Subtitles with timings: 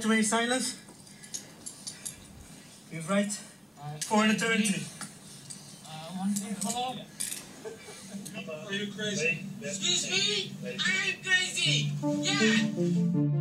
[0.00, 0.74] to remain silent.
[2.92, 4.82] You for an eternity.
[8.66, 9.44] Are you crazy?
[9.62, 10.52] Excuse me?
[10.64, 11.92] I'm crazy!
[12.22, 13.34] Yeah!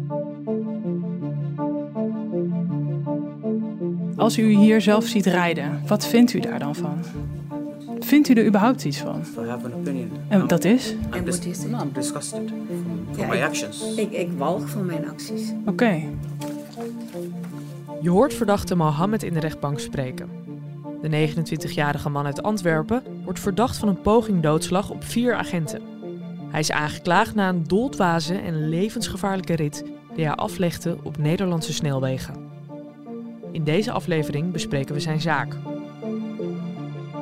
[4.17, 7.03] Als u hier zelf ziet rijden, wat vindt u daar dan van?
[7.99, 9.25] Vindt u er überhaupt iets van?
[9.39, 10.11] I have an opinion.
[10.27, 10.93] En dat is?
[11.13, 12.51] I'm, dis- I'm disgusted
[13.17, 13.95] my ik- actions.
[13.95, 15.53] Ik, ik walg van mijn acties.
[15.65, 16.01] Oké.
[18.01, 20.29] Je hoort verdachte Mohammed in de rechtbank spreken.
[21.01, 25.81] De 29-jarige man uit Antwerpen wordt verdacht van een poging doodslag op vier agenten.
[26.49, 29.83] Hij is aangeklaagd na een doldwaze en levensgevaarlijke rit
[30.15, 32.35] die hij aflegde op Nederlandse snelwegen.
[33.51, 35.55] In deze aflevering bespreken we zijn zaak.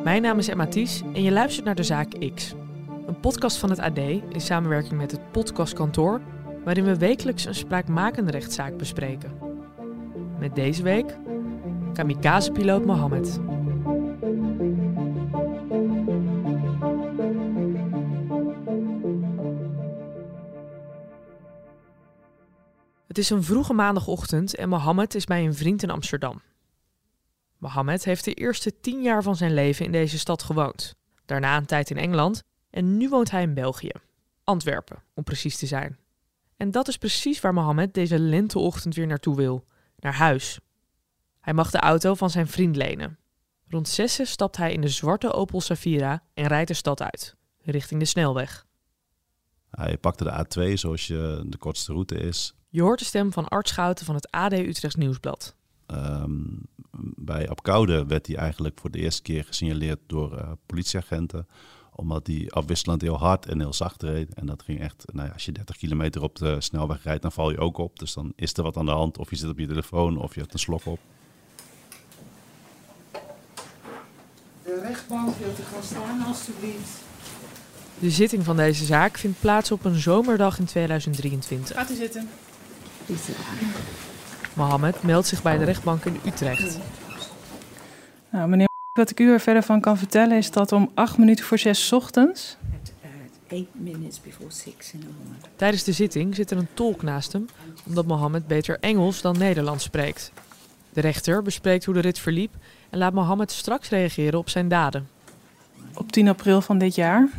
[0.04, 2.54] Mijn naam is Emma Ties en je luistert naar de Zaak X.
[3.22, 6.22] Podcast van het AD in samenwerking met het Podcastkantoor,
[6.64, 9.38] waarin we wekelijks een spraakmakende rechtszaak bespreken.
[10.40, 11.18] Met deze week
[11.94, 13.40] kamikaze-piloot Mohammed.
[23.08, 26.42] Het is een vroege maandagochtend en Mohammed is bij een vriend in Amsterdam.
[27.58, 30.96] Mohammed heeft de eerste tien jaar van zijn leven in deze stad gewoond.
[31.26, 32.42] Daarna een tijd in Engeland
[32.72, 33.92] en nu woont hij in België.
[34.44, 35.98] Antwerpen, om precies te zijn.
[36.58, 39.66] En dat is precies waar Mohammed deze lenteochtend weer naartoe wil.
[39.98, 40.60] Naar huis.
[41.40, 43.18] Hij mag de auto van zijn vriend lenen.
[43.68, 48.00] Rond zessen stapt hij in de zwarte Opel Safira en rijdt de stad uit, richting
[48.00, 48.66] de snelweg.
[49.70, 52.56] Hij pakte de A2 zoals je de kortste route is.
[52.70, 55.56] Je hoort de stem van Art Schouten van het AD Utrechts Nieuwsblad.
[55.86, 56.40] Ehm,
[57.16, 61.48] bij Apkoude werd hij eigenlijk voor de eerste keer gesignaleerd door eh, politieagenten.
[61.96, 64.34] Omdat hij afwisselend heel hard en heel zacht reed.
[64.34, 67.32] En dat ging echt, nou ja, als je 30 kilometer op de snelweg rijdt, dan
[67.32, 68.00] val je ook op.
[68.00, 69.18] Dus dan is er wat aan de hand.
[69.18, 71.00] Of je zit op je telefoon of je hebt een slok op.
[74.64, 77.02] De rechtbank wilt u gaan staan, alstublieft.
[78.00, 81.76] De zitting van deze zaak vindt plaats op een zomerdag in 2023.
[81.76, 82.30] Gaat u zitten.
[84.54, 86.78] Mohammed meldt zich bij de rechtbank in Utrecht.
[88.30, 88.70] Nou, meneer,
[89.02, 91.88] wat ik u er verder van kan vertellen is dat om acht minuten voor zes
[91.88, 92.58] 's ochtends...
[93.50, 94.12] Morning.
[95.56, 97.46] Tijdens de zitting zit er een tolk naast hem,
[97.86, 100.32] omdat Mohammed beter Engels dan Nederlands spreekt.
[100.94, 102.54] De rechter bespreekt hoe de rit verliep
[102.90, 105.08] en laat Mohammed straks reageren op zijn daden.
[105.94, 107.30] op 10 april van dit jaar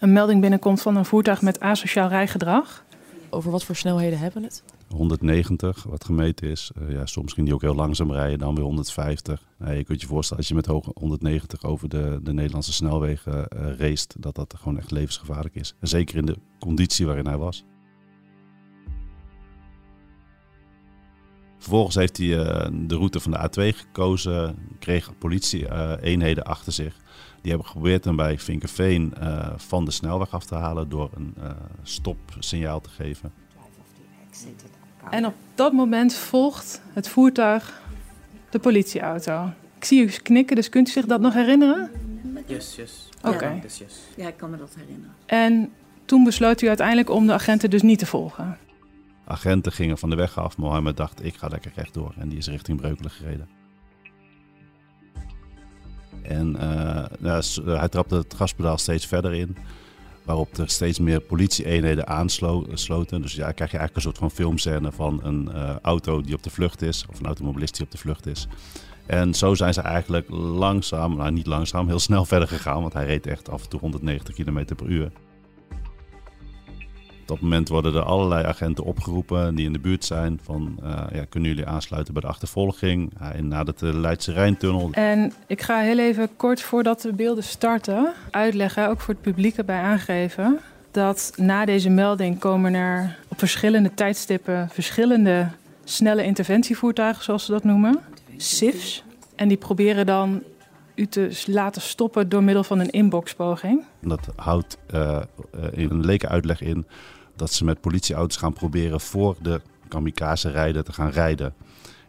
[0.00, 2.84] een melding binnenkomt van een voertuig met asociaal rijgedrag.
[3.30, 4.62] Over wat voor snelheden hebben we het?
[4.88, 6.70] 190, wat gemeten is.
[6.76, 9.42] Eh, ja, soms ging die ook heel langzaam rijden, dan weer 150.
[9.58, 13.48] Nou, je kunt je voorstellen, als je met hoge 190 over de, de Nederlandse snelwegen
[13.48, 15.74] eh raced, dat dat gewoon echt levensgevaarlijk is.
[15.80, 17.64] Zeker in de conditie waarin hij was.
[21.66, 26.94] Vervolgens heeft hij eh, de route van de A2 gekozen, kreeg politie-eenheden achter zich.
[27.40, 31.34] Die hebben geprobeerd hem bij Vinkerveen eh, van de snelweg af te halen door een
[31.40, 31.50] eh,
[31.82, 33.32] stopsignaal te geven.
[35.10, 37.82] En op dat moment volgt het voertuig
[38.50, 39.50] de politieauto.
[39.76, 41.90] Ik zie u knikken, dus kunt u zich dat nog herinneren?
[42.46, 43.08] Yes, yes.
[43.22, 43.60] Oké.
[44.16, 45.14] Ja, ik kan me dat herinneren.
[45.26, 45.72] En
[46.04, 48.58] toen besloot u uiteindelijk om de agenten dus niet te volgen.
[49.28, 50.56] Agenten gingen van de weg af.
[50.56, 52.14] Mohammed dacht, ik ga lekker rechtdoor.
[52.18, 53.48] En die is richting Breukelen gereden.
[56.22, 56.56] En
[57.22, 59.56] eh, s- hij trapte het gaspedaal steeds verder in.
[60.24, 63.22] Waarop er steeds meer politie-eenheden aansloten.
[63.22, 66.42] Dus ja, krijg je eigenlijk een soort van filmscène van een eh, auto die op
[66.42, 67.06] de vlucht is.
[67.10, 68.46] Of een automobilist die op de vlucht is.
[69.06, 72.80] En zo zijn ze eigenlijk langzaam, nou niet langzaam, heel snel verder gegaan.
[72.80, 75.10] Want hij reed echt af en toe 190 km per uur.
[77.26, 80.40] Op dat moment worden er allerlei agenten opgeroepen die in de buurt zijn.
[80.42, 83.12] Van, eh, ja, kunnen jullie aansluiten bij de achtervolging?
[83.18, 84.88] Hij nadert de Leidse Rijntunnel.
[84.92, 89.56] En ik ga heel even kort voordat de beelden starten uitleggen, ook voor het publiek
[89.56, 90.58] erbij aangeven,
[90.90, 95.48] dat na deze melding komen er op verschillende tijdstippen verschillende
[95.84, 97.98] snelle interventievoertuigen, zoals ze dat noemen,
[98.36, 99.04] SIFs.
[99.34, 100.42] En die proberen dan
[100.94, 103.84] u te laten stoppen door middel van een inboxpoging.
[104.00, 105.22] Dat houdt eh, eh,
[105.72, 106.86] in een leken uitleg in
[107.36, 111.54] dat ze met politieauto's gaan proberen voor de kamikaze-rijder te gaan rijden.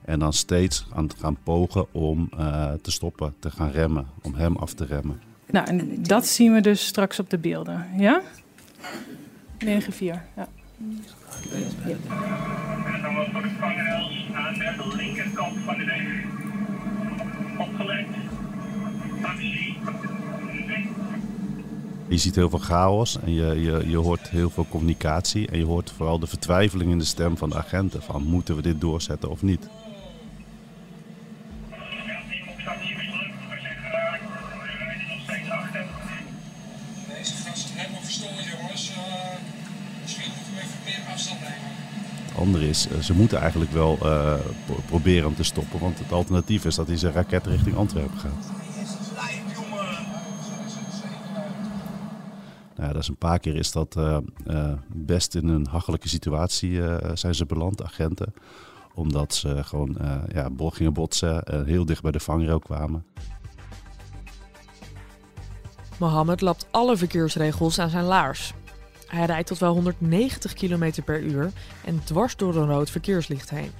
[0.01, 4.33] En dan steeds aan te gaan pogen om eh, te stoppen, te gaan remmen, om
[4.33, 5.21] hem af te remmen.
[5.49, 7.87] Nou, en dat zien we dus straks op de beelden.
[7.97, 8.21] Ja?
[8.21, 8.25] 9-4,
[9.99, 10.47] ja.
[12.85, 16.01] En dan was voor de vangrails aan de linkerkant van de weg.
[17.67, 18.07] Opgelet.
[19.21, 19.66] Taxi.
[22.09, 25.47] Je ziet heel veel chaos en je, je, je hoort heel veel communicatie.
[25.47, 28.01] En je hoort vooral de vertwijfeling in de stem van de agenten.
[28.01, 29.67] Van moeten we dit doorzetten of niet?
[42.27, 44.33] Het andere is, eh, ze moeten eigenlijk wel eh,
[44.65, 45.79] pro- proberen hem te stoppen.
[45.79, 48.51] Want het alternatief is dat hij zijn raket richting Antwerpen gaat.
[52.77, 56.83] Nou, dat is een paar keer is dat eh, eh, best in een hachelijke situatie
[56.83, 58.33] eh, zijn ze beland, agenten.
[58.93, 59.97] Omdat ze gewoon
[60.33, 63.05] ja, gingen botsen en heel dicht bij de vangrail kwamen.
[65.97, 68.53] Mohammed lapt alle verkeersregels aan zijn laars.
[69.07, 71.51] Hij rijdt tot wel 190 km per uur
[71.85, 73.71] en dwars door een rood verkeerslicht heen.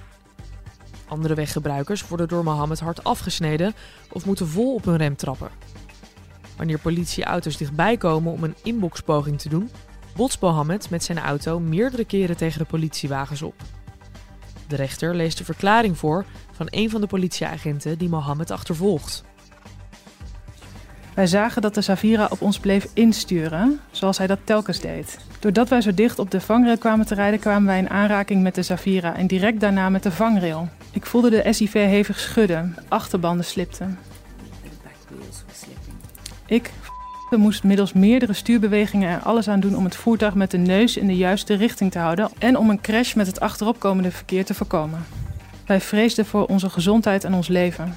[1.08, 3.74] Andere weggebruikers worden door Mohammed hard afgesneden
[4.12, 5.50] of moeten vol op hun rem trappen.
[6.58, 9.70] Wanneer politieauto's dichtbij komen om een inboxpoging te doen,
[10.16, 13.54] botst Mohammed met zijn auto meerdere keren tegen de politiewagens op.
[14.66, 19.24] De rechter leest de verklaring voor van een van de politieagenten die Mohammed achtervolgt.
[21.14, 25.18] Wij zagen dat de Savira op ons bleef insturen, zoals hij dat telkens deed.
[25.38, 28.54] Doordat wij zo dicht op de vangrail kwamen te rijden, kwamen wij in aanraking met
[28.54, 30.68] de Savira en direct daarna met de vangrail.
[30.92, 33.98] Ik voelde de SIV hevig schudden, de achterbanden slipten.
[36.48, 36.70] Ik
[37.30, 41.06] moest middels meerdere stuurbewegingen er alles aan doen om het voertuig met de neus in
[41.06, 45.04] de juiste richting te houden en om een crash met het achteropkomende verkeer te voorkomen.
[45.66, 47.94] Wij vreesden voor onze gezondheid en ons leven.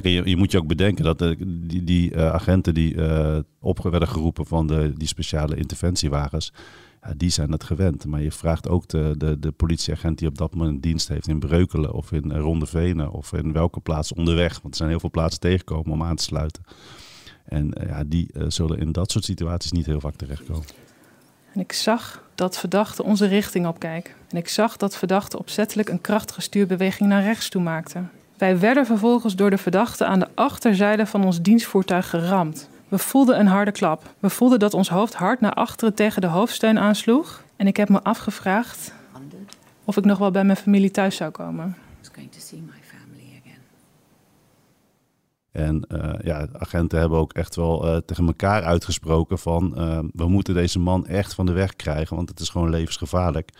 [0.00, 1.36] Kijk, je, je moet je ook bedenken dat de,
[1.66, 6.52] die, die eh, agenten die eh, op werden geroepen van de, die speciale interventiewagens,
[7.02, 8.06] ja, die zijn het gewend.
[8.06, 11.38] Maar je vraagt ook de, de, de politieagent die op dat moment dienst heeft in
[11.38, 14.52] Breukelen of in eh, Rondevenen of in welke plaats onderweg.
[14.52, 16.64] Want er zijn heel veel plaatsen tegengekomen om aan te sluiten.
[17.44, 20.64] En eh, ja, die eh, zullen in dat soort situaties niet heel vaak terechtkomen.
[21.52, 24.14] En ik zag dat verdachte onze richting opkijken.
[24.28, 28.02] En ik zag dat verdachte opzettelijk een krachtige stuurbeweging naar rechts toe maakte.
[28.38, 32.68] Wij werden vervolgens door de verdachte aan de achterzijde van ons dienstvoertuig geramd.
[32.88, 34.02] We voelden een harde klap.
[34.18, 37.42] We voelden dat ons hoofd hard naar achteren tegen de hoofdsteun aansloeg.
[37.56, 38.92] En ik heb me afgevraagd
[39.84, 41.66] of ik nog wel bij mijn familie thuis zou komen.
[41.66, 43.62] I was going to see my family again.
[45.52, 50.28] En eh, ja, agenten hebben ook echt wel eh, tegen elkaar uitgesproken van eh, we
[50.28, 53.50] moeten deze man echt van de weg krijgen, want het is gewoon levensgevaarlijk.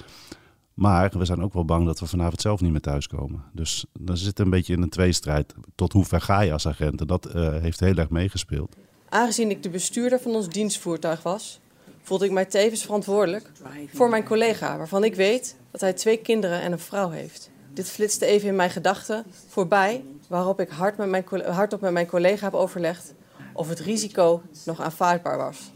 [0.75, 3.45] Maar we zijn ook wel bang dat we vanavond zelf niet meer thuiskomen.
[3.53, 5.55] Dus dan zit een beetje in een tweestrijd.
[5.75, 7.01] Tot hoe ver ga je als agent?
[7.01, 8.77] En dat eh, heeft heel erg meegespeeld.
[9.09, 11.61] Aangezien ik de bestuurder van ons dienstvoertuig was,
[12.03, 13.51] voelde ik mij tevens verantwoordelijk
[13.93, 17.51] voor mijn collega, waarvan ik weet dat hij twee kinderen en een vrouw heeft.
[17.73, 20.97] Dit flitste even in mijn gedachten voorbij, waarop ik hard
[21.45, 23.15] hardop met mijn collega heb overlegd
[23.53, 25.73] of het risico nog aanvaardbaar was.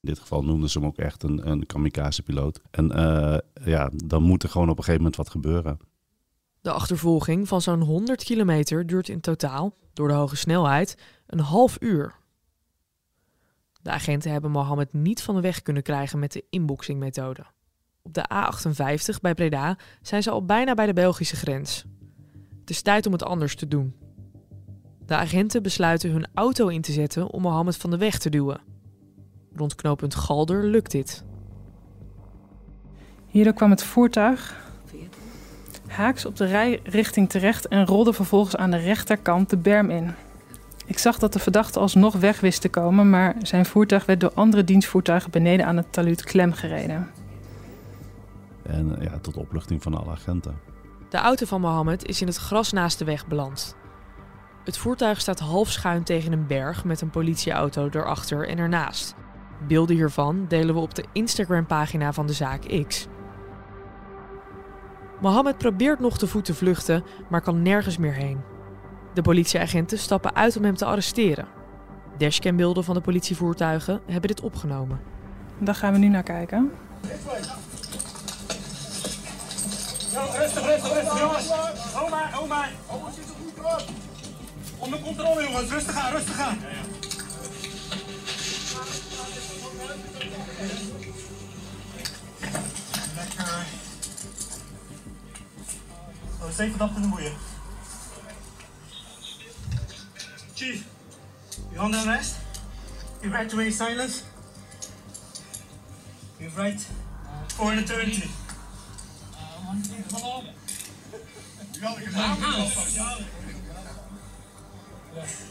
[0.00, 2.60] In dit geval noemden ze hem ook echt een, een kamikaze-piloot.
[2.70, 5.78] En eh, ja, dan moet er gewoon op een gegeven moment wat gebeuren.
[6.60, 11.76] De achtervolging van zo'n 100 kilometer duurt in totaal, door de hoge snelheid, een half
[11.80, 12.14] uur.
[13.82, 17.44] De agenten hebben Mohammed niet van de weg kunnen krijgen met de inboxingmethode.
[18.02, 21.84] Op de A58 bij Breda zijn ze al bijna bij de Belgische grens.
[22.60, 23.94] Het is tijd om het anders te doen.
[25.06, 28.69] De agenten besluiten hun auto in te zetten om Mohammed van de weg te duwen.
[29.56, 31.24] Rond knooppunt Galder lukt dit.
[33.26, 34.68] Hierdoor kwam het voertuig
[35.90, 40.14] haaks op de rijrichting terecht en rolde vervolgens aan de rechterkant de berm in.
[40.86, 44.32] Ik zag dat de verdachte alsnog weg wist te komen, maar zijn voertuig werd door
[44.34, 47.10] andere dienstvoertuigen beneden aan het taluut klem gereden.
[48.62, 50.58] En eh, ja, tot opluchting van alle agenten.
[51.08, 53.76] De auto van Mohammed is in het gras naast de weg beland.
[54.64, 59.14] Het voertuig staat half schuin tegen een berg met een politieauto erachter en ernaast.
[59.66, 63.06] Beelden hiervan delen we op de Instagram-pagina van de zaak X.
[65.20, 68.40] Mohammed probeert nog te voet te vluchten, maar kan nergens meer heen.
[69.14, 71.46] De politieagenten stappen uit om hem te arresteren.
[72.18, 75.00] Dashcambeelden van de politievoertuigen hebben dit opgenomen.
[75.58, 76.72] Daar gaan we nu naar kijken.
[80.38, 81.48] Rustig, rustig, rustig, jongens.
[81.92, 82.70] Hou maar, hou maar.
[84.78, 85.70] Onder controle, jongens.
[85.70, 86.58] Rustig aan, rustig aan.
[93.16, 93.66] Lekker.
[96.42, 97.32] Oh, zeven verdachte in de boeien.
[100.54, 100.84] Chief,
[101.72, 102.34] you under arrest?
[103.22, 103.72] You right to remain?
[106.38, 106.86] You right
[107.54, 108.30] for an eternity.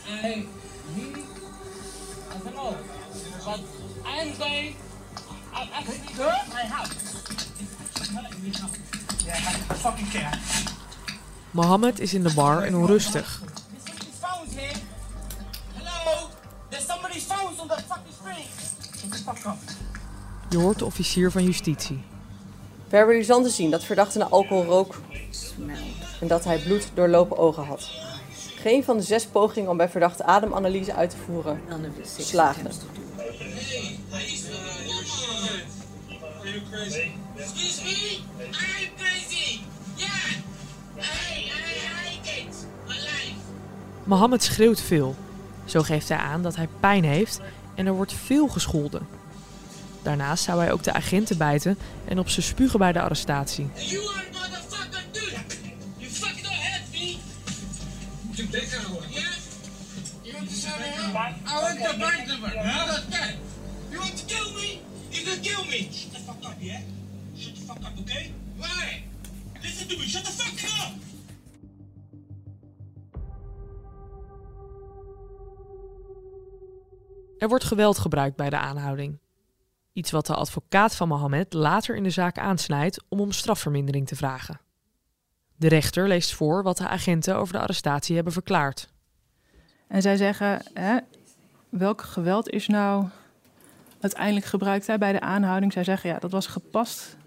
[0.05, 0.45] Hey,
[0.95, 1.13] he,
[2.29, 2.77] I don't know,
[3.45, 3.59] but
[4.05, 4.75] I'm going,
[11.51, 13.41] Mohammed is in de bar en onrustig.
[13.41, 14.79] There's somebody's phones here.
[15.73, 16.29] Hello?
[16.69, 18.45] There's somebody's phones on the fucking screen.
[18.99, 19.57] Shut the fuck up.
[20.49, 22.01] Je hoort de officier van justitie.
[22.89, 25.01] We hebben Lisanne te zien dat verdachte naar alcohol rook
[26.21, 27.89] en dat hij bloed doorlopen ogen had.
[28.55, 31.61] Geen van de zes pogingen om bij verdachte ademanalyse uit te voeren
[32.03, 32.69] slaagde.
[36.81, 38.19] Excuse me?
[38.39, 39.59] I'm crazy.
[39.97, 40.07] Yeah.
[40.95, 42.67] Hey, I hate it.
[42.87, 43.35] My life.
[44.03, 45.15] Mohammed schreeuwt veel.
[45.65, 47.39] Zo geeft hij aan dat hij pijn heeft
[47.75, 49.07] en er wordt veel gescholden.
[50.01, 53.69] Daarnaast zou hij ook de agenten bijten en op ze spugen bij de arrestatie.
[53.75, 55.37] You are motherfucker, dude.
[55.97, 57.15] You fucking don't help me.
[58.31, 59.09] Je bek houden.
[59.09, 59.23] Yeah?
[60.21, 60.85] You want to me?
[61.47, 62.41] I want to burn them.
[63.09, 63.33] That?
[63.89, 64.81] You want to kill me?
[65.09, 65.89] You can kill me.
[66.59, 66.79] Yeah?
[67.35, 68.31] Shut the fuck up, okay?
[68.57, 69.03] Why?
[69.61, 70.03] Listen to me.
[70.03, 70.93] Shut the fuck up.
[77.37, 79.19] Er wordt geweld gebruikt bij de aanhouding.
[79.93, 84.15] Iets wat de advocaat van Mohammed later in de zaak aansnijdt om om strafvermindering te
[84.15, 84.59] vragen.
[85.55, 88.89] De rechter leest voor wat de agenten over de arrestatie hebben verklaard.
[89.87, 90.97] En zij zeggen, hè,
[91.69, 93.07] welk geweld is nou
[93.99, 95.73] uiteindelijk gebruikt hè, bij de aanhouding?
[95.73, 97.17] Zij zeggen, ja, dat was gepast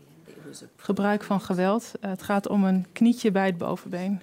[0.76, 1.92] gebruik van geweld.
[2.00, 4.20] Eh, het gaat om een knietje bij het bovenbeen.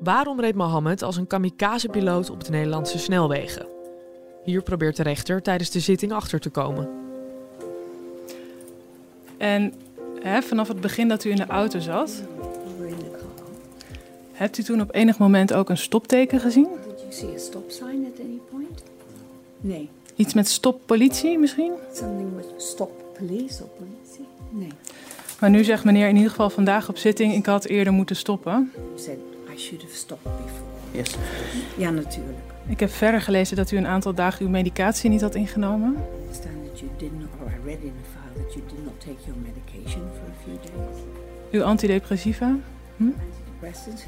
[0.00, 3.66] Waarom reed Mohammed als een kamikaze-piloot op de Nederlandse snelwegen?
[4.44, 6.88] Hier probeert de rechter tijdens de zitting achter te komen.
[9.36, 9.72] En
[10.22, 12.22] hè, vanaf het begin dat u in de auto zat,
[14.32, 16.68] hebt u toen op enig moment ook een stopteken gezien?
[16.86, 18.82] Did you see a stop sign at any point?
[19.60, 19.88] Nee.
[20.16, 21.72] Iets met stop politie misschien?
[21.92, 24.20] Something with stop police or police?
[24.50, 24.72] Nee.
[25.40, 28.72] Maar nu zegt meneer in ieder geval vandaag op zitting, ik had eerder moeten stoppen.
[28.74, 29.18] You said
[29.54, 30.66] I should have stopped before.
[30.90, 31.14] Yes.
[31.76, 32.38] Ja, natuurlijk.
[32.66, 35.92] Ik heb verder gelezen dat u een aantal dagen uw medicatie niet had ingenomen.
[35.92, 38.84] I understand that you did not, or I read in the file that you did
[38.84, 40.96] not take your medication for a few days.
[41.50, 42.56] Uw antidepressiva.
[43.00, 44.02] Antidepressants?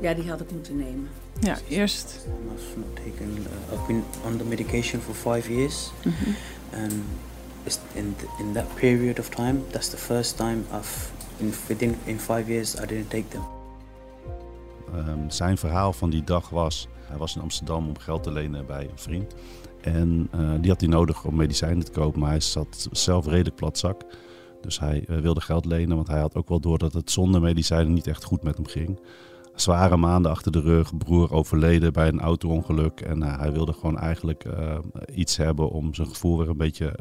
[0.00, 1.08] Ja, die had ik moeten nemen.
[1.40, 2.26] Ja, eerst.
[2.54, 3.36] I've not taken.
[3.38, 5.90] Uh, I've been on the medication for five years,
[6.72, 6.92] and
[7.64, 11.94] it's in th- in that period of time, that's the first time I've in, within
[12.04, 13.42] in five years I didn't take them.
[14.94, 18.66] Ehm, zijn verhaal van die dag was, hij was in Amsterdam om geld te lenen
[18.66, 19.34] bij een vriend.
[19.80, 23.56] En eh, die had hij nodig om medicijnen te kopen, maar hij zat zelf redelijk
[23.56, 24.02] platzak.
[24.60, 27.40] Dus hij eh, wilde geld lenen, want hij had ook wel door dat het zonder
[27.40, 29.00] medicijnen niet echt goed met hem ging.
[29.54, 33.00] Zware maanden achter de rug, broer overleden bij een auto-ongeluk.
[33.00, 34.44] En eh, hij wilde gewoon eigenlijk
[35.14, 36.94] iets hebben om zijn gevoel weer een beetje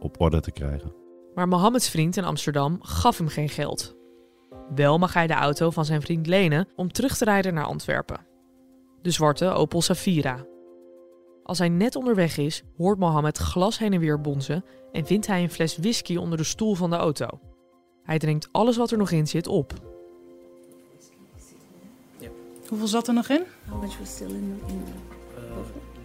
[0.00, 0.92] op orde te krijgen.
[1.34, 3.96] Maar Mohammeds vriend in Amsterdam gaf hem geen geld.
[4.74, 8.26] Wel mag hij de auto van zijn vriend lenen om terug te rijden naar Antwerpen.
[9.02, 10.44] De zwarte Opel Safira.
[11.44, 15.42] Als hij net onderweg is, hoort Mohammed glas heen en weer bonzen en vindt hij
[15.42, 17.26] een fles whisky onder de stoel van de auto.
[18.02, 19.72] Hij drinkt alles wat er nog in zit op.
[22.68, 23.42] Hoeveel zat er nog in?
[23.68, 24.92] How much was still in the, in the
[25.36, 25.40] Uh,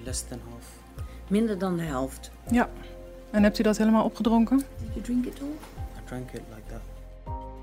[0.04, 0.66] less than half.
[1.28, 2.32] Minder dan de helft.
[2.52, 2.70] Ja.
[3.32, 4.58] En hebt u dat helemaal opgedronken?
[4.58, 5.48] Did you drink it all?
[5.98, 6.82] I drank it like that.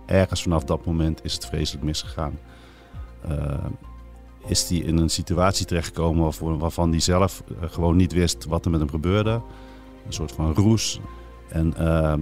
[0.06, 2.38] ergens vanaf dat moment is het vreselijk misgegaan.
[3.28, 3.64] Eh,
[4.46, 8.70] is hij in een situatie terechtgekomen waarvan hij zelf eh, gewoon niet wist wat er
[8.70, 9.40] met hem gebeurde.
[10.06, 11.00] Een soort van roes.
[11.48, 12.20] En ehm,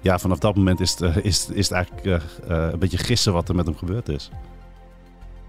[0.00, 2.98] ja, vanaf dat moment is het, eh, is, is het eigenlijk eh, eh, een beetje
[2.98, 4.30] gissen wat er met hem gebeurd is.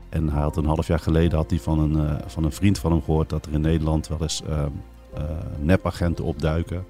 [0.09, 2.91] En hij had een half jaar geleden had hij van een, van een vriend van
[2.91, 4.71] hem gehoord dat er in Nederland wel eens ehm,
[5.15, 5.23] eh,
[5.59, 6.85] nepagenten opduiken.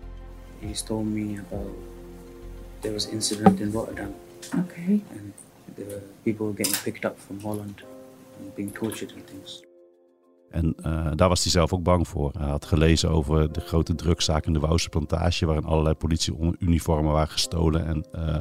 [0.59, 1.73] He told me about
[2.79, 4.13] there was incident in Rotterdam,
[4.49, 5.03] Okay.
[5.11, 5.33] and
[5.75, 7.94] the people were getting picked up from Holland and
[8.55, 9.63] being tortured and things.
[10.55, 12.31] En eh, daar was hij zelf ook bang voor.
[12.37, 17.29] Hij had gelezen over de grote drugszaak in de Wouwse plantage, waarin allerlei politieuniformen waren
[17.31, 18.37] gestolen en eh,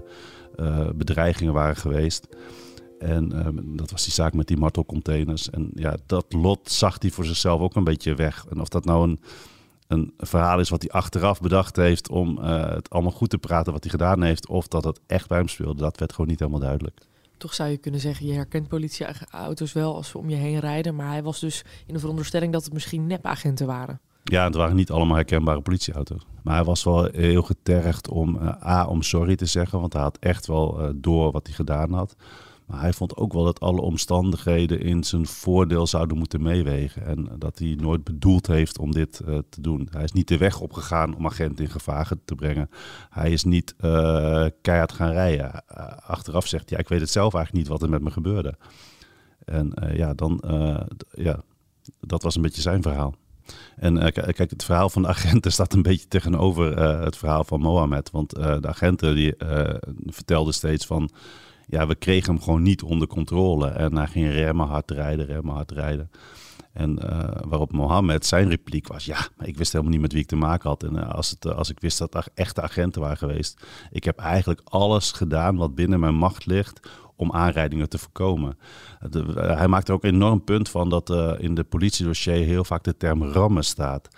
[0.56, 2.28] eh, bedreigingen waren geweest.
[2.98, 5.50] En eh, dat was die zaak met die martelcontainers.
[5.50, 8.46] En ja, dat lot zag hij voor zichzelf ook een beetje weg.
[8.50, 9.20] En of dat nou een,
[9.88, 13.82] een verhaal is wat hij achteraf bedacht heeft om het allemaal goed te praten wat
[13.82, 16.60] hij gedaan heeft, of dat het echt bij hem speelde, dat werd gewoon niet helemaal
[16.60, 17.00] duidelijk.
[17.36, 20.94] Toch zou je kunnen zeggen, je herkent politieauto's wel als ze om je heen rijden,
[20.94, 24.00] maar hij was dus in de veronderstelling dat het misschien nepagenten waren.
[24.24, 26.26] Ja, het waren niet allemaal herkenbare politieauto's.
[26.42, 30.02] Maar hij was wel heel getergd om eh, A, om sorry te zeggen, want hij
[30.02, 32.16] had echt wel eh, door wat hij gedaan had.
[32.66, 37.06] Maar hij vond ook wel dat alle omstandigheden in zijn voordeel zouden moeten meewegen.
[37.06, 39.88] En dat hij nooit bedoeld heeft om dit eh, te doen.
[39.90, 42.70] Hij is niet de weg opgegaan om agenten in gevaar te brengen.
[43.10, 45.64] Hij is niet eh, keihard gaan rijden.
[45.78, 48.10] Uh, achteraf zegt hij, ja, ik weet het zelf eigenlijk niet wat er met me
[48.10, 48.54] gebeurde.
[49.44, 50.80] En eh, ja, dan, eh,
[51.10, 51.40] ja,
[52.00, 53.14] dat was een beetje zijn verhaal.
[53.76, 57.44] En eh, kijk, het verhaal van de agenten staat een beetje tegenover eh, het verhaal
[57.44, 58.10] van Mohammed.
[58.10, 59.74] Want eh, de agenten die eh,
[60.06, 61.10] vertelden steeds van...
[61.66, 63.68] Ja, we kregen hem gewoon niet onder controle.
[63.68, 66.10] En hij ging remmen, hard rijden, remmen, hard rijden.
[66.74, 69.04] En eh, waarop Mohammed zijn repliek was...
[69.04, 70.82] Ja, maar ik wist helemaal niet met wie ik te maken had.
[70.82, 73.66] En eh, als, het, eh, als ik wist dat het echte agenten waren geweest...
[73.90, 76.80] Ik heb eigenlijk alles gedaan wat binnen mijn macht ligt
[77.16, 78.58] om aanrijdingen te voorkomen.
[79.34, 82.96] Hij maakt er ook een enorm punt van dat in de politiedossier heel vaak de
[82.96, 84.08] term rammen staat.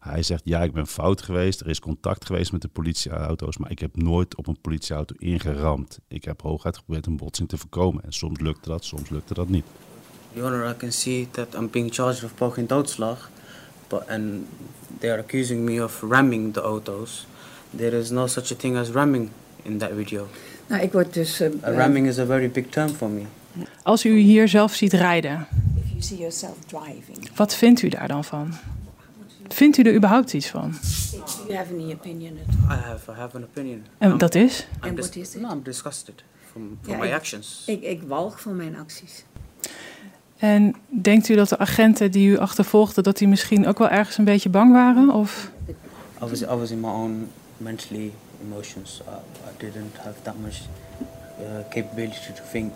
[0.00, 1.60] Hij zegt, ja, ik ben fout geweest.
[1.60, 5.98] Er is contact geweest met de politieauto's, maar ik heb nooit op een politieauto ingeramd.
[6.08, 8.04] Ik heb hooguit geprobeerd een botsing te voorkomen.
[8.04, 9.64] En soms lukte dat, soms lukte dat niet.
[10.32, 13.30] Your Honor, I can see that I'm being charged with poging doodslag,
[13.88, 14.24] but and
[14.98, 17.26] they are accusing me of ramming the autos.
[17.76, 19.30] There is no such a thing as ramming
[19.62, 20.26] in that video.
[20.66, 21.40] Nou, ik word dus...
[21.40, 23.22] eh, A ramming is a very big term for me.
[23.82, 25.46] Als u hier zelf ziet rijden,
[25.84, 28.52] If you see yourself driving, wat vindt u daar dan van?
[29.52, 30.70] Vindt u er überhaupt iets van?
[31.12, 31.18] do
[31.48, 33.84] you have any opinion at I have, I have an opinion.
[33.98, 34.66] En I'm- dat is?
[34.82, 35.40] I'm And dis- what is it?
[35.40, 37.62] No, I'm disgusted from, from Ja, my ik- actions.
[37.66, 39.24] Ik, ik walg van mijn acties.
[40.38, 44.18] En denkt u dat de agenten die u achtervolgden, dat die misschien ook wel ergens
[44.18, 45.10] een beetje bang waren?
[45.10, 48.12] Of I was, I was in my own mentally
[48.44, 49.00] emotions.
[49.00, 49.10] I,
[49.48, 50.54] I didn't have that much
[51.40, 52.72] uh, capability to think.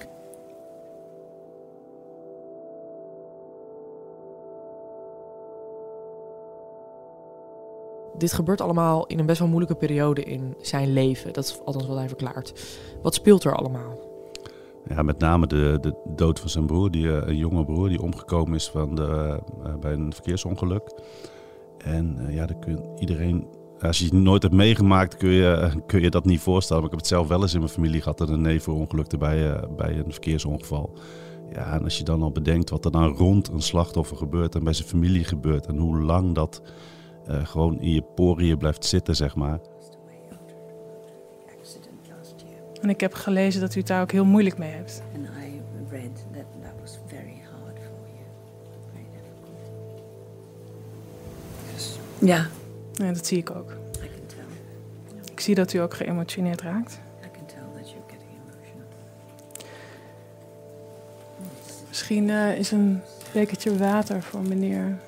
[8.19, 11.33] Dit gebeurt allemaal in een best wel moeilijke periode in zijn leven.
[11.33, 12.69] Dat is althans wat hij verklaart.
[13.03, 14.07] Wat speelt er allemaal?
[14.89, 18.03] Ja, met name de, de dood van zijn broer, die, eh, een jonge broer die
[18.03, 21.01] omgekomen is van de, eh, bij een verkeersongeluk.
[21.79, 23.47] En eh, ja, dan kun iedereen,
[23.81, 26.83] als je het nooit hebt meegemaakt, kun je, kun je dat niet voorstellen.
[26.83, 29.17] Maar ik heb het zelf wel eens in mijn familie gehad dat een neef verongelukte
[29.17, 30.99] bij, bij een verkeersongeval.
[31.53, 34.65] Ja, en als je dan al bedenkt wat er dan rond een slachtoffer gebeurt en
[34.65, 36.63] bij zijn familie gebeurt en hoe lang dat
[37.27, 39.59] eh, gewoon in je poriën blijft zitten, zeg maar.
[42.81, 45.03] En ik heb gelezen dat u het daar ook heel moeilijk mee hebt.
[45.15, 45.61] And I
[45.91, 48.27] read that that was very hard for you.
[48.93, 49.59] Very difficult.
[52.19, 52.47] Ja,
[52.93, 53.71] Ja, dat zie ik ook.
[53.71, 54.45] I can tell.
[55.33, 57.01] Ik zie dat u ook geëmotioneerd raakt.
[57.25, 58.87] I can tell that you're getting emotional.
[61.89, 63.01] Misschien eh, is een
[63.33, 64.99] bekertje water voor meneer.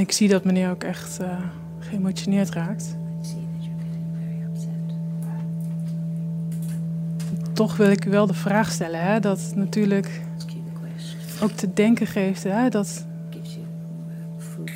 [0.00, 1.38] Ik zie dat meneer ook echt eh,
[1.78, 2.96] geëmotioneerd raakt.
[7.52, 10.20] Toch wil ik u wel de vraag stellen, hè, dat natuurlijk
[11.42, 14.72] ook te denken geeft, hè, dat uh,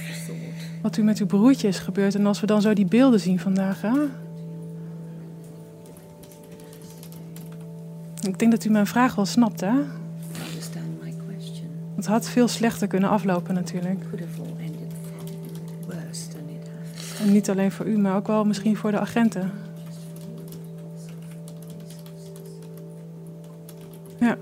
[0.82, 2.14] wat u met uw broertje is gebeurd.
[2.14, 3.92] En als we dan zo die beelden zien vandaag, hè?
[8.28, 9.72] Ik denk dat u mijn vraag wel snapt, hè?
[11.94, 14.04] Het had veel slechter kunnen aflopen natuurlijk.
[17.24, 19.52] En niet alleen voor u, maar ook wel misschien voor de agenten.
[24.20, 24.36] Ja.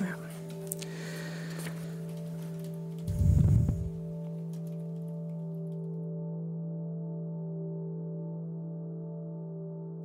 [0.00, 0.16] ja.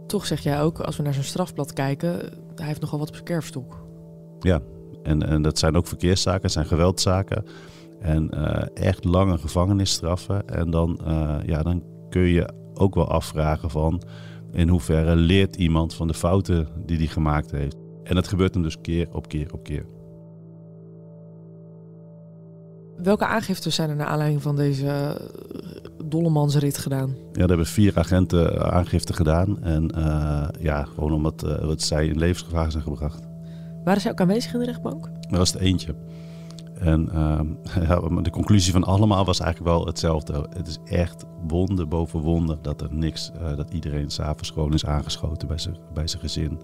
[0.07, 2.19] Toch zeg jij ook, als we naar zijn strafblad kijken,
[2.55, 3.85] hij heeft nogal wat op zijn kerfstok.
[4.39, 4.61] Ja,
[5.03, 7.45] en, en dat zijn ook verkeerszaken, het zijn geweldzaken.
[8.05, 10.47] En eh, echt lange gevangenisstraffen.
[10.47, 14.01] En dan, eh, ja, dan kun je ook wel afvragen van...
[14.51, 17.77] in hoeverre leert iemand van de fouten die hij gemaakt heeft.
[18.03, 19.85] En dat gebeurt hem dus keer op keer op keer.
[22.97, 25.11] Welke aangiftes zijn er naar aanleiding van deze eh,
[26.05, 27.09] dollemansrit gedaan?
[27.09, 29.63] Ja, er hebben vier agenten aangifte gedaan.
[29.63, 29.91] En
[30.59, 33.23] ja, gewoon omdat wat zij in levensgevaar zijn gebracht.
[33.83, 35.09] Waren zij ook aanwezig in de rechtbank?
[35.29, 35.95] Dat was het eentje.
[36.79, 37.47] En ehm,
[37.87, 40.47] ja, de conclusie van allemaal was eigenlijk wel hetzelfde.
[40.49, 44.85] Het is echt wonder boven wonder dat er niks, eh, dat iedereen s'avonds gewoon is
[44.85, 46.59] aangeschoten bij zijn, bij zijn gezin.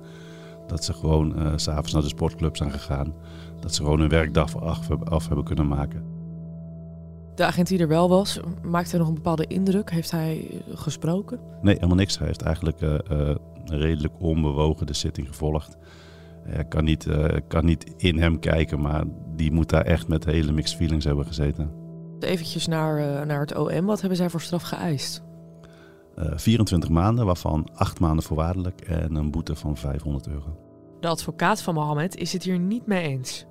[0.67, 3.13] Dat ze gewoon eh, s s'avonds naar de sportclub zijn gegaan.
[3.59, 6.03] Dat ze gewoon hun werkdag af, hebben- af hebben kunnen maken.
[7.35, 9.91] De agent die er wel was, maakte hij nog een bepaalde indruk?
[9.91, 11.39] Heeft hij eh, gesproken?
[11.61, 12.17] Nee, helemaal niks.
[12.17, 12.79] Hij heeft eigenlijk
[13.65, 15.77] redelijk onbewogen de zitting gevolgd.
[16.45, 19.03] Ik kan niet, uh, kan niet in hem kijken, maar
[19.35, 21.71] die moet daar echt met hele mixed feelings hebben gezeten.
[22.19, 23.85] Eventjes naar, uh, naar het OM.
[23.85, 25.23] Wat hebben zij voor straf geëist?
[26.19, 30.57] Uh, 24 maanden, waarvan 8 maanden voorwaardelijk en een boete van 500 euro.
[30.99, 33.45] De advocaat van Mohammed is het hier niet mee eens.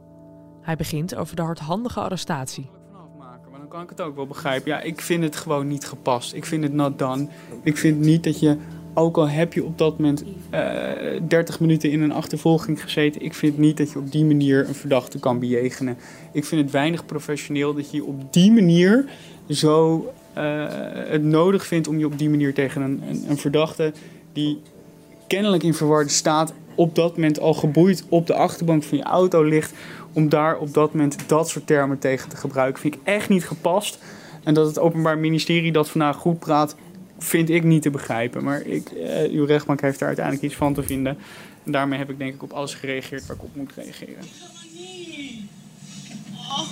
[0.60, 2.70] Hij begint over de hardhandige arrestatie.
[3.18, 4.70] Maar dan kan ik het ook wel begrijpen.
[4.70, 6.34] Ja, ik vind het gewoon niet gepast.
[6.34, 7.28] Ik vind het not done.
[7.62, 8.58] Ik vind niet dat je,
[8.94, 10.24] ook al heb je op dat moment
[10.54, 10.60] uh,
[11.28, 14.74] 30 minuten in een achtervolging gezeten, ik vind niet dat je op die manier een
[14.74, 15.96] verdachte kan bejegenen.
[16.32, 19.04] Ik vind het weinig professioneel dat je op die manier
[19.48, 19.96] zo
[20.38, 23.92] uh, het nodig vindt om je op die manier tegen een, een, een verdachte
[24.32, 24.60] die
[25.26, 29.42] kennelijk in verwarde staat op dat moment al geboeid op de achterbank van je auto
[29.42, 29.72] ligt,
[30.12, 33.46] om daar op dat moment dat soort termen tegen te gebruiken, vind ik echt niet
[33.46, 33.98] gepast.
[34.44, 36.76] En dat het Openbaar Ministerie dat vandaag goed praat,
[37.22, 38.44] vind ik niet te begrijpen.
[38.44, 41.18] Maar ik, uh, uw rechtbank heeft daar uiteindelijk iets van te vinden.
[41.64, 44.24] En daarmee heb ik denk ik op alles gereageerd waar ik op moet reageren.
[46.50, 46.68] Oh,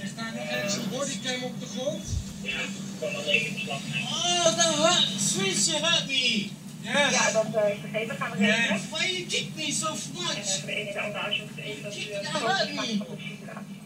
[0.00, 2.02] Er staat een bodycam op de grond.
[2.42, 2.58] Ja,
[3.00, 4.02] kon alleen in slag zijn.
[4.04, 5.00] Oh.
[5.18, 6.48] Sweet, you hurt me.
[6.82, 7.10] Yes.
[7.10, 8.16] Ja, dat uh, is begrepen.
[8.16, 8.76] Gaan we regelen.
[8.76, 8.88] Yes.
[8.90, 10.62] Why you kick me so much?
[10.62, 12.74] En ene de andere moet even Kick hurt maakt me.
[12.76, 13.80] van de situatie.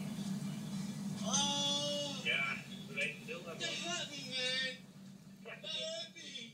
[1.25, 2.43] Oh, Ja,
[2.87, 4.73] we weten deel that hurt me, man.
[5.43, 6.51] That hurt me.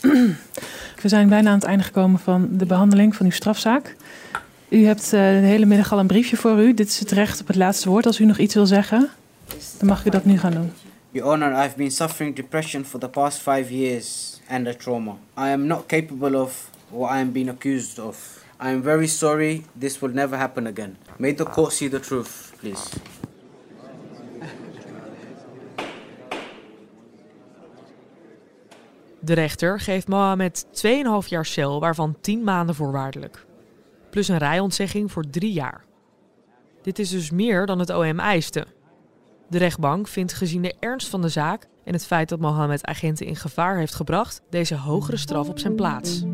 [1.02, 3.96] We zijn bijna aan het einde gekomen van de behandeling van uw strafzaak.
[4.68, 6.74] U hebt eh, de hele middag al een briefje voor u.
[6.74, 8.06] Dit is het recht op het laatste woord.
[8.06, 9.08] Als u nog iets wil zeggen,
[9.78, 10.72] dan mag u dat nu gaan doen.
[11.10, 15.10] Your Honor, I've been suffering depression for the past five years and a trauma.
[15.38, 18.44] I am not capable of what I am being accused of.
[18.62, 19.64] I am very sorry.
[19.78, 20.96] This will never happen again.
[21.18, 22.90] May the court see the truth, please.
[29.20, 33.46] De rechter geeft Mohammed 2,5 jaar cel, waarvan 10 maanden voorwaardelijk.
[34.10, 35.84] Plus een rijontzegging voor 3 jaar.
[36.82, 38.66] Dit is dus meer dan het OM eiste.
[39.48, 43.26] De rechtbank vindt gezien de ernst van de zaak en het feit dat Mohammed agenten
[43.26, 46.24] in gevaar heeft gebracht, deze hogere straf op zijn plaats.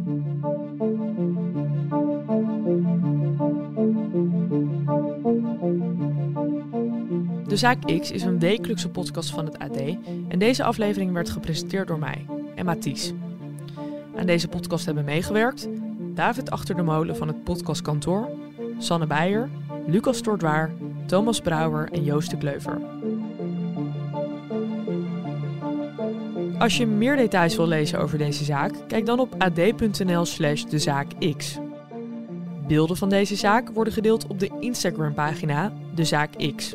[7.46, 9.76] De Zaak X is een wekelijkse podcast van het AD
[10.28, 13.12] en deze aflevering werd gepresenteerd door mij, Emma Ties.
[14.16, 15.68] Aan deze podcast hebben meegewerkt
[16.14, 18.28] David Achter de Molen van het podcastkantoor,
[18.78, 19.48] Sanne Beijer,
[19.86, 20.70] Lucas Tordwaar,
[21.06, 22.80] Thomas Brouwer en Joost de Kleuver.
[26.58, 31.58] Als je meer details wil lezen over deze zaak, kijk dan op ad.nl slash dezaakx.
[32.66, 36.74] Beelden van deze zaak worden gedeeld op de Instagram-pagina De Zaak X.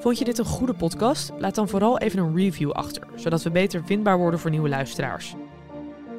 [0.00, 1.32] Vond je dit een goede podcast?
[1.38, 5.34] Laat dan vooral even een review achter, zodat we beter vindbaar worden voor nieuwe luisteraars.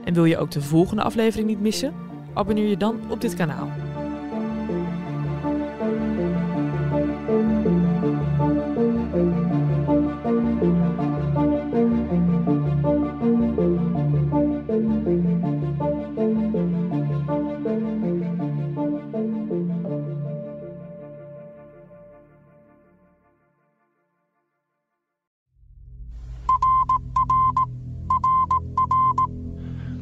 [0.03, 1.93] En wil je ook de volgende aflevering niet missen?
[2.33, 3.69] Abonneer je dan op dit kanaal.